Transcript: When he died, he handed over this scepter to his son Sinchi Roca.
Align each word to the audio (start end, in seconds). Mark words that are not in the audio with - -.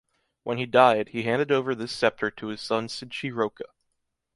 When 0.41 0.57
he 0.57 0.65
died, 0.65 1.09
he 1.09 1.21
handed 1.21 1.51
over 1.51 1.75
this 1.75 1.91
scepter 1.91 2.31
to 2.31 2.47
his 2.47 2.59
son 2.59 2.87
Sinchi 2.87 3.31
Roca. 3.31 3.65